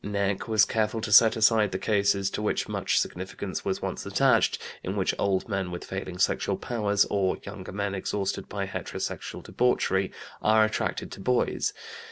Näcke 0.03 0.47
was 0.47 0.65
careful 0.65 0.99
to 1.01 1.11
set 1.11 1.35
aside 1.35 1.71
the 1.71 1.77
cases, 1.77 2.31
to 2.31 2.41
which 2.41 2.67
much 2.67 2.99
significance 2.99 3.63
was 3.63 3.83
once 3.83 4.03
attached, 4.03 4.57
in 4.81 4.95
which 4.95 5.13
old 5.19 5.47
men 5.47 5.69
with 5.69 5.85
failing 5.85 6.17
sexual 6.17 6.57
powers, 6.57 7.05
or 7.11 7.37
younger 7.43 7.71
men 7.71 7.93
exhausted 7.93 8.49
by 8.49 8.65
heterosexual 8.65 9.43
debauchery, 9.43 10.11
are 10.41 10.65
attracted 10.65 11.11
to 11.11 11.19
boys. 11.19 11.71